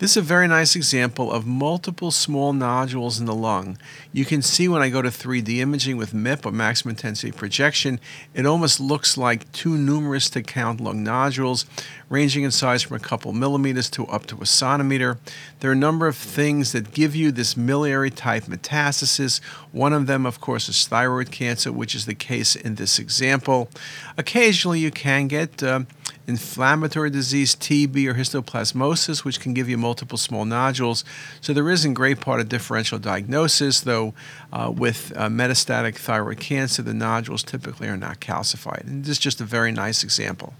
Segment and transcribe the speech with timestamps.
[0.00, 3.78] This is a very nice example of multiple small nodules in the lung.
[4.12, 8.00] You can see when I go to 3D imaging with MIP or maximum intensity projection,
[8.34, 11.64] it almost looks like too numerous to count lung nodules,
[12.08, 15.18] ranging in size from a couple millimeters to up to a centimeter.
[15.60, 19.40] There are a number of things that give you this miliary type metastasis.
[19.70, 23.68] One of them, of course, is thyroid cancer, which is the case in this example.
[24.16, 25.82] Occasionally, you can get uh,
[26.26, 31.04] inflammatory disease, TB, or histoplasmosis, which can give you multiple small nodules.
[31.40, 34.14] So there isn't great part of differential diagnosis, though
[34.52, 38.86] uh, with uh, metastatic thyroid cancer, the nodules typically are not calcified.
[38.86, 40.54] And this is just a very nice example.